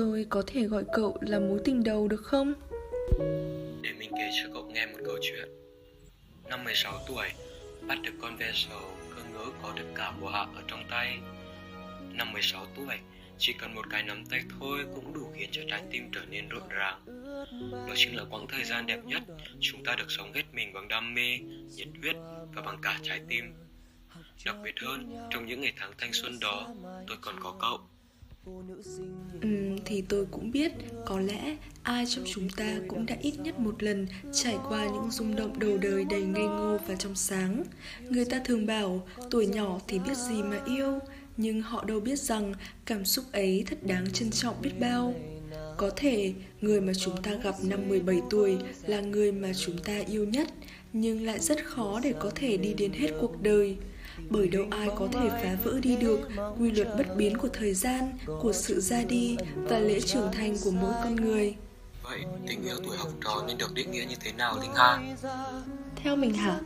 [0.00, 2.54] Tôi có thể gọi cậu là mối tình đầu được không?
[3.82, 5.48] Để mình kể cho cậu nghe một câu chuyện.
[6.48, 7.28] Năm 16 tuổi,
[7.88, 8.80] bắt được con ve sầu,
[9.16, 11.18] cơ ngỡ có được cả mùa hạ ở trong tay.
[12.12, 12.96] Năm 16 tuổi,
[13.38, 16.48] chỉ cần một cái nắm tay thôi cũng đủ khiến cho trái tim trở nên
[16.48, 17.00] rộn ràng.
[17.72, 19.22] Đó chính là quãng thời gian đẹp nhất
[19.60, 21.38] Chúng ta được sống hết mình bằng đam mê,
[21.76, 22.16] nhiệt huyết
[22.54, 23.44] và bằng cả trái tim.
[24.44, 26.68] Đặc biệt hơn, trong những ngày tháng thanh xuân đó,
[27.06, 27.80] tôi còn có cậu.
[28.46, 30.72] Uhm, thì tôi cũng biết
[31.06, 35.10] có lẽ ai trong chúng ta cũng đã ít nhất một lần trải qua những
[35.10, 37.64] rung động đầu đời đầy ngây ngô và trong sáng.
[38.10, 40.98] Người ta thường bảo tuổi nhỏ thì biết gì mà yêu
[41.36, 45.14] nhưng họ đâu biết rằng cảm xúc ấy thật đáng trân trọng biết bao.
[45.76, 49.98] Có thể người mà chúng ta gặp năm 17 tuổi là người mà chúng ta
[50.08, 50.48] yêu nhất
[50.92, 53.76] nhưng lại rất khó để có thể đi đến hết cuộc đời
[54.30, 57.74] bởi đâu ai có thể phá vỡ đi được quy luật bất biến của thời
[57.74, 58.12] gian,
[58.42, 61.54] của sự ra đi và lễ trưởng thành của mỗi con người.
[62.02, 65.14] Vậy tình yêu tuổi học trò nên được định nghĩa như thế nào Linh Hà?
[65.96, 66.60] Theo mình hả?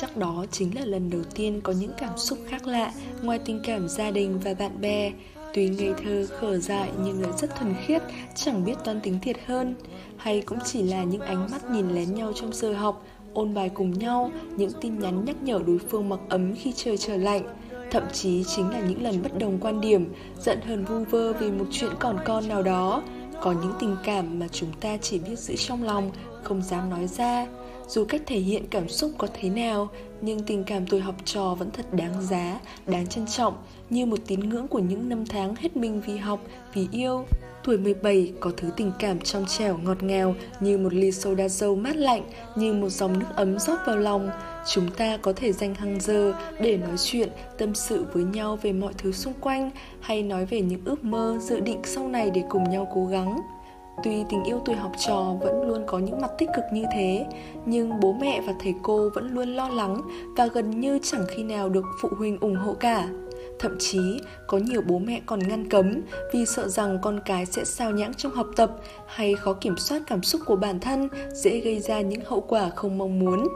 [0.00, 3.60] Chắc đó chính là lần đầu tiên có những cảm xúc khác lạ ngoài tình
[3.64, 5.12] cảm gia đình và bạn bè.
[5.54, 8.02] Tuy ngây thơ, khở dại nhưng lại rất thuần khiết,
[8.34, 9.74] chẳng biết toan tính thiệt hơn.
[10.16, 13.68] Hay cũng chỉ là những ánh mắt nhìn lén nhau trong giờ học, ôn bài
[13.68, 17.42] cùng nhau, những tin nhắn nhắc nhở đối phương mặc ấm khi trời trở lạnh.
[17.90, 21.50] Thậm chí chính là những lần bất đồng quan điểm, giận hờn vu vơ vì
[21.50, 23.02] một chuyện còn con nào đó.
[23.40, 26.10] Có những tình cảm mà chúng ta chỉ biết giữ trong lòng,
[26.42, 27.46] không dám nói ra.
[27.88, 29.88] Dù cách thể hiện cảm xúc có thế nào,
[30.20, 33.54] nhưng tình cảm tuổi học trò vẫn thật đáng giá, đáng trân trọng,
[33.90, 36.40] như một tín ngưỡng của những năm tháng hết mình vì học,
[36.74, 37.24] vì yêu.
[37.64, 41.76] Tuổi 17 có thứ tình cảm trong trẻo ngọt ngào như một ly soda dâu
[41.76, 42.22] mát lạnh,
[42.56, 44.30] như một dòng nước ấm rót vào lòng.
[44.66, 48.72] Chúng ta có thể dành hàng giờ để nói chuyện, tâm sự với nhau về
[48.72, 49.70] mọi thứ xung quanh
[50.00, 53.36] hay nói về những ước mơ, dự định sau này để cùng nhau cố gắng.
[54.02, 57.26] Tuy tình yêu tuổi học trò vẫn luôn có những mặt tích cực như thế,
[57.66, 60.00] nhưng bố mẹ và thầy cô vẫn luôn lo lắng
[60.36, 63.08] và gần như chẳng khi nào được phụ huynh ủng hộ cả.
[63.58, 66.00] Thậm chí có nhiều bố mẹ còn ngăn cấm
[66.32, 68.70] vì sợ rằng con cái sẽ sao nhãng trong học tập
[69.06, 72.70] hay khó kiểm soát cảm xúc của bản thân dễ gây ra những hậu quả
[72.76, 73.48] không mong muốn.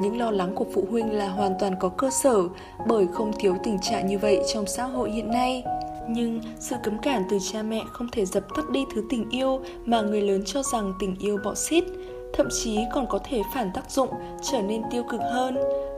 [0.00, 2.42] Những lo lắng của phụ huynh là hoàn toàn có cơ sở
[2.86, 5.64] bởi không thiếu tình trạng như vậy trong xã hội hiện nay.
[6.08, 9.60] Nhưng sự cấm cản từ cha mẹ không thể dập tắt đi thứ tình yêu
[9.84, 11.84] mà người lớn cho rằng tình yêu bọ xít,
[12.32, 14.08] thậm chí còn có thể phản tác dụng,
[14.50, 15.56] trở nên tiêu cực hơn.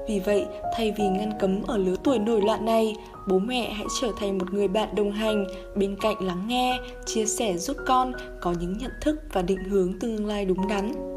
[0.08, 2.96] Vì vậy, thay vì ngăn cấm ở lứa tuổi nổi loạn này,
[3.28, 7.26] bố mẹ hãy trở thành một người bạn đồng hành, bên cạnh lắng nghe, chia
[7.26, 11.13] sẻ giúp con có những nhận thức và định hướng tương lai đúng đắn.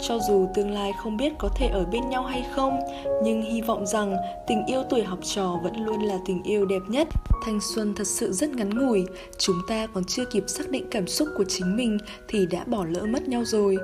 [0.00, 2.80] Cho dù tương lai không biết có thể ở bên nhau hay không,
[3.22, 4.16] nhưng hy vọng rằng
[4.46, 7.08] tình yêu tuổi học trò vẫn luôn là tình yêu đẹp nhất.
[7.44, 9.06] Thanh xuân thật sự rất ngắn ngủi,
[9.38, 11.98] chúng ta còn chưa kịp xác định cảm xúc của chính mình
[12.28, 13.76] thì đã bỏ lỡ mất nhau rồi.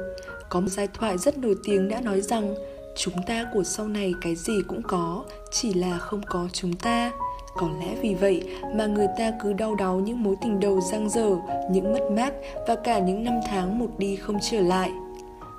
[0.49, 2.55] Có một giai thoại rất nổi tiếng đã nói rằng
[2.97, 7.13] chúng ta của sau này cái gì cũng có, chỉ là không có chúng ta.
[7.57, 8.43] Có lẽ vì vậy
[8.75, 11.37] mà người ta cứ đau đáu những mối tình đầu giang dở,
[11.71, 12.33] những mất mát
[12.69, 14.91] và cả những năm tháng một đi không trở lại.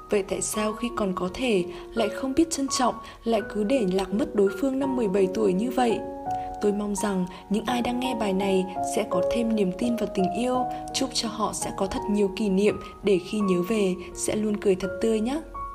[0.09, 3.88] Vậy tại sao khi còn có thể lại không biết trân trọng, lại cứ để
[3.94, 6.00] lạc mất đối phương năm 17 tuổi như vậy?
[6.62, 8.66] Tôi mong rằng những ai đang nghe bài này
[8.96, 12.31] sẽ có thêm niềm tin vào tình yêu, chúc cho họ sẽ có thật nhiều
[12.36, 15.42] kỷ niệm để khi nhớ về sẽ luôn cười thật tươi nhé.